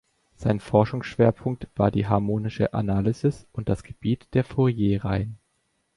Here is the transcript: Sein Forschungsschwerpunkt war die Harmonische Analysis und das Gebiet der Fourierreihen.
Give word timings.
Sein 0.35 0.59
Forschungsschwerpunkt 0.59 1.67
war 1.75 1.91
die 1.91 2.07
Harmonische 2.07 2.73
Analysis 2.73 3.45
und 3.51 3.69
das 3.69 3.83
Gebiet 3.83 4.25
der 4.33 4.43
Fourierreihen. 4.43 5.37